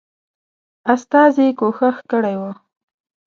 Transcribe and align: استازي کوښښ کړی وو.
استازي 0.93 1.47
کوښښ 1.59 1.97
کړی 2.11 2.35
وو. 2.41 2.51